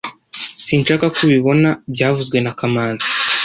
Sinshaka 0.65 1.05
ko 1.13 1.19
ubibona 1.27 1.69
byavuzwe 1.93 2.37
na 2.41 2.51
kamanzi 2.59 3.07